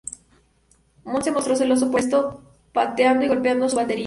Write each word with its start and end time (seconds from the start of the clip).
Moon 1.05 1.23
se 1.23 1.29
mostró 1.31 1.55
celoso 1.55 1.91
por 1.91 1.99
esto, 1.99 2.41
pateando 2.73 3.23
y 3.23 3.27
golpeando 3.27 3.69
su 3.69 3.75
batería. 3.75 3.99